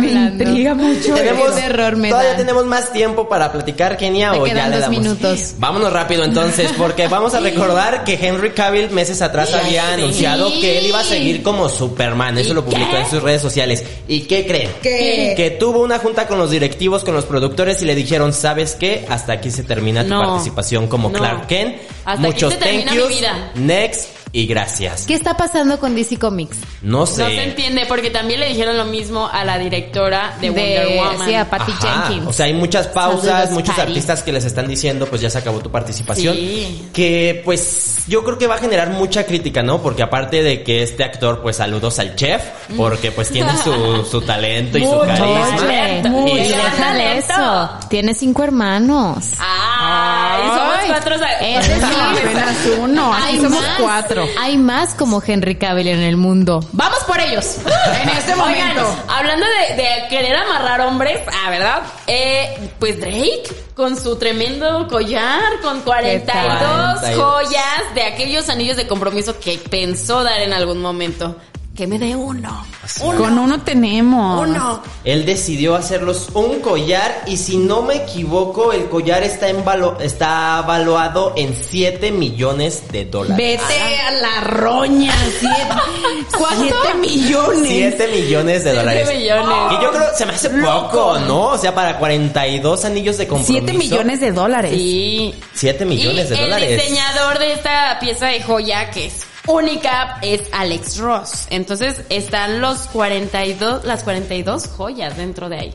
Me 0.00 0.10
intriga 0.12 0.74
mucho. 0.74 1.14
tenemos, 1.14 1.50
Qué 1.52 1.60
terror 1.60 1.96
me 1.96 2.08
todavía 2.10 2.30
da. 2.32 2.36
tenemos 2.36 2.66
más 2.66 2.92
tiempo 2.92 3.28
para 3.28 3.52
platicar, 3.52 3.96
Kenia, 3.96 4.32
Me 4.32 4.38
o 4.38 4.46
ya 4.46 4.68
le 4.68 4.76
dos 4.76 4.80
damos. 4.80 4.98
minutos. 4.98 5.54
Vámonos 5.58 5.92
rápido 5.92 6.24
entonces, 6.24 6.70
porque 6.78 7.08
vamos 7.08 7.34
a 7.34 7.40
recordar 7.40 8.04
que 8.04 8.14
Henry 8.20 8.50
Cavill 8.52 8.90
meses 8.90 9.20
atrás 9.22 9.52
había 9.52 9.84
Sí. 9.86 9.92
anunciado 9.94 10.50
que 10.60 10.78
él 10.78 10.86
iba 10.86 11.00
a 11.00 11.04
seguir 11.04 11.42
como 11.42 11.68
Superman. 11.68 12.38
Eso 12.38 12.50
¿Y 12.50 12.54
lo 12.54 12.64
publicó 12.64 12.92
qué? 12.92 12.98
en 13.00 13.10
sus 13.10 13.22
redes 13.22 13.42
sociales. 13.42 13.84
¿Y 14.08 14.20
qué 14.22 14.46
creen? 14.46 14.70
¿Qué? 14.82 15.34
Que 15.36 15.50
tuvo 15.50 15.80
una 15.80 15.98
junta 15.98 16.26
con 16.26 16.38
los 16.38 16.50
directivos, 16.50 17.04
con 17.04 17.14
los 17.14 17.24
productores 17.24 17.82
y 17.82 17.84
le 17.84 17.94
dijeron, 17.94 18.32
¿sabes 18.32 18.76
qué? 18.78 19.06
Hasta 19.08 19.34
aquí 19.34 19.50
se 19.50 19.62
termina 19.64 20.02
tu 20.04 20.10
No. 20.10 20.20
participación 20.22 20.86
como 20.86 21.08
No. 21.10 21.18
Clark 21.18 21.46
Kent. 21.46 21.76
Hasta 22.04 22.28
aquí 22.28 22.40
se 22.40 22.56
termina 22.56 22.92
thank 22.92 23.00
mi 23.08 23.14
vida. 23.14 23.50
next 23.56 24.08
y 24.32 24.46
gracias. 24.46 25.06
¿Qué 25.06 25.14
está 25.14 25.36
pasando 25.36 25.78
con 25.80 25.94
DC 25.94 26.18
Comics? 26.18 26.58
No 26.82 27.04
sé. 27.06 27.22
No 27.22 27.28
se 27.28 27.42
entiende 27.44 27.84
porque 27.86 28.10
también 28.10 28.40
le 28.40 28.48
dijeron 28.48 28.76
lo 28.76 28.84
mismo 28.84 29.28
a 29.32 29.44
la 29.44 29.58
directora 29.58 30.36
de, 30.40 30.50
Wonder 30.50 30.96
Woman. 30.96 31.28
Sí, 31.28 31.34
a 31.34 31.50
Patty 31.50 31.72
Ajá, 31.72 32.04
Jenkins. 32.06 32.26
O 32.28 32.32
sea, 32.32 32.46
hay 32.46 32.52
muchas 32.54 32.86
pausas, 32.88 33.24
Saludos, 33.30 33.50
muchos 33.50 33.74
Patty. 33.74 33.88
artistas 33.88 34.22
que 34.22 34.32
les 34.32 34.44
están 34.44 34.68
diciendo, 34.68 35.06
pues 35.06 35.20
ya 35.20 35.30
se 35.30 35.38
acabó 35.38 35.58
tu 35.58 35.70
participación. 35.70 36.34
Sí. 36.36 36.88
Que 36.92 37.42
pues 37.44 38.04
yo 38.06 38.22
creo 38.24 38.38
que 38.38 38.46
va 38.46 38.54
a 38.54 38.58
generar 38.58 38.90
mucha 38.90 39.24
crítica, 39.26 39.62
¿no? 39.62 39.82
Porque 39.82 40.02
aparte 40.02 40.42
de 40.42 40.62
que 40.62 40.82
este 40.82 41.02
actor, 41.04 41.42
pues 41.42 41.56
saludos 41.56 41.98
al 41.98 42.14
chef, 42.14 42.42
porque 42.76 43.10
pues 43.12 43.30
tiene 43.30 43.50
su, 43.64 44.04
su 44.08 44.20
talento 44.22 44.78
y 44.78 44.82
su 44.82 44.88
Mucho 44.88 45.06
carisma. 45.06 45.56
talento. 45.56 46.08
Y- 46.08 46.12
Mucho 46.12 46.56
eso. 47.18 47.70
Tiene 47.88 48.14
cinco 48.14 48.44
hermanos. 48.44 49.32
Ay. 49.38 50.19
Cuatro. 50.90 51.14
Es 51.40 51.68
decir, 51.68 51.84
Apenas 51.84 52.56
uno, 52.78 53.14
aquí 53.14 53.40
somos 53.40 53.64
cuatro. 53.78 54.26
Hay 54.38 54.56
más 54.58 54.94
como 54.94 55.22
Henry 55.24 55.56
Cavill 55.56 55.88
en 55.88 56.00
el 56.00 56.16
mundo. 56.16 56.60
¡Vamos 56.72 56.98
por 57.06 57.18
ellos! 57.20 57.56
En 58.02 58.08
este 58.10 58.32
Oigan, 58.32 58.68
momento. 58.76 58.96
hablando 59.08 59.46
de, 59.46 59.76
de 59.82 59.88
querer 60.08 60.34
amarrar 60.36 60.80
hombres, 60.82 61.20
ah, 61.44 61.50
¿verdad? 61.50 61.82
Eh, 62.06 62.70
pues 62.78 62.98
Drake, 63.00 63.42
con 63.74 64.00
su 64.00 64.16
tremendo 64.16 64.86
collar, 64.88 65.60
con 65.62 65.80
42 65.80 66.26
tal? 67.00 67.14
joyas 67.16 67.94
de 67.94 68.02
aquellos 68.04 68.48
anillos 68.48 68.76
de 68.76 68.86
compromiso 68.86 69.38
que 69.38 69.58
pensó 69.58 70.22
dar 70.22 70.40
en 70.40 70.52
algún 70.52 70.80
momento. 70.80 71.36
Que 71.74 71.86
me 71.86 71.98
dé 71.98 72.14
uno. 72.16 72.66
Con 72.98 73.38
uno 73.38 73.62
tenemos. 73.62 74.46
Uno. 74.46 74.82
Él 75.04 75.24
decidió 75.24 75.76
hacerlos 75.76 76.28
un 76.34 76.60
collar 76.60 77.22
y 77.26 77.36
si 77.36 77.56
no 77.56 77.82
me 77.82 77.94
equivoco, 77.96 78.72
el 78.72 78.88
collar 78.88 79.22
está, 79.22 79.48
en 79.48 79.64
valo- 79.64 79.98
está 80.00 80.62
valuado 80.62 81.32
en 81.36 81.56
7 81.58 82.10
millones 82.10 82.82
de 82.92 83.06
dólares. 83.06 83.36
Vete 83.38 84.00
a 84.00 84.10
la 84.12 84.40
roña. 84.42 85.14
Siete, 85.38 85.56
Siete 86.58 86.94
millones. 87.00 87.68
7 87.68 88.08
millones 88.08 88.64
de 88.64 88.74
dólares. 88.74 89.08
millones. 89.08 89.56
Que 89.70 89.82
yo 89.84 89.90
creo 89.92 90.08
se 90.16 90.26
me 90.26 90.32
hace 90.34 90.50
poco, 90.50 91.18
¿no? 91.20 91.46
O 91.46 91.58
sea, 91.58 91.74
para 91.74 91.98
42 91.98 92.84
anillos 92.84 93.16
de 93.16 93.26
compromiso. 93.28 93.52
Siete 93.52 93.72
millones 93.78 94.20
de 94.20 94.32
dólares. 94.32 94.72
Sí. 94.74 95.34
7 95.54 95.84
millones 95.86 96.26
y 96.26 96.34
de 96.34 96.40
dólares. 96.42 96.70
El 96.72 96.78
diseñador 96.80 97.38
de 97.38 97.52
esta 97.52 97.96
pieza 98.00 98.26
de 98.26 98.42
joya 98.42 98.90
que 98.90 99.06
es 99.06 99.14
única 99.46 100.18
es 100.22 100.42
Alex 100.52 100.98
Ross. 100.98 101.46
Entonces 101.50 102.02
están 102.08 102.60
los 102.60 102.86
42, 102.88 103.84
las 103.84 104.02
42 104.04 104.66
joyas 104.68 105.16
dentro 105.16 105.48
de 105.48 105.56
ahí. 105.58 105.74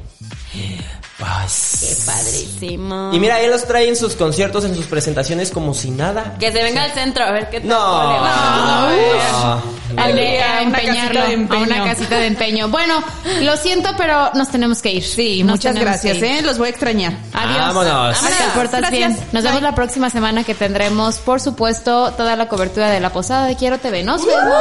Qué 1.80 1.96
padrísimo. 2.06 3.10
Y 3.14 3.20
mira, 3.20 3.40
él 3.42 3.52
los 3.52 3.66
trae 3.66 3.88
en 3.90 3.96
sus 3.96 4.16
conciertos, 4.16 4.64
en 4.66 4.76
sus 4.76 4.86
presentaciones 4.86 5.50
como 5.52 5.74
si 5.74 5.90
nada. 5.92 6.36
que 6.40 6.52
se 6.52 6.62
venga 6.64 6.84
al 6.84 6.92
centro 6.92 7.24
a 7.24 7.32
ver 7.32 7.50
qué 7.50 7.60
tal. 7.60 7.70
No. 7.70 7.78
va. 7.80 8.92
No. 9.96 10.02
A, 10.02 10.10
Iré 10.10 10.42
a 10.42 10.60
a 10.60 10.62
una 10.64 10.78
empeñarlo 10.80 11.14
casita 11.22 11.28
de 11.28 11.34
empeño. 11.34 11.62
a 11.62 11.64
una 11.66 11.84
casita 11.86 12.18
de 12.20 12.26
empeño. 12.28 12.70
Bueno, 12.70 13.04
lo 13.42 13.58
siento, 13.58 13.90
pero 13.98 14.32
nos 14.34 14.50
tenemos 14.50 14.82
que 14.82 14.92
ir. 14.92 15.04
Sí, 15.04 15.44
Nos 15.44 15.54
muchas 15.54 15.76
gracias. 15.76 16.18
¿eh? 16.22 16.42
Los 16.44 16.58
voy 16.58 16.68
a 16.68 16.72
extrañar. 16.72 17.14
Adiós. 17.34 17.58
Vámonos. 17.60 18.22
Vámonos, 18.22 18.42
portas 18.54 18.80
Gracias. 18.82 18.92
bien. 18.92 19.28
Nos 19.32 19.44
vemos 19.44 19.62
Bye. 19.62 19.70
la 19.70 19.76
próxima 19.76 20.10
semana 20.10 20.44
que 20.44 20.54
tendremos, 20.56 21.18
por 21.18 21.40
supuesto, 21.40 22.12
toda 22.14 22.36
la 22.36 22.48
cobertura 22.48 22.90
de 22.90 23.00
la 23.00 23.12
posada 23.12 23.46
de 23.48 23.56
Quiero 23.56 23.78
TV. 23.80 24.04
Nos 24.04 24.26
vemos. 24.26 24.54